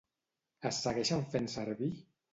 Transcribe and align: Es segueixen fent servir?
Es 0.69 0.79
segueixen 0.87 1.21
fent 1.35 1.51
servir? 1.57 1.95